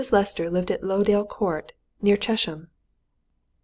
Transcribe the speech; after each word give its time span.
Lester 0.11 0.49
lived 0.49 0.71
at 0.71 0.81
Lowdale 0.83 1.27
Court, 1.27 1.73
near 2.01 2.17
Chesham. 2.17 2.71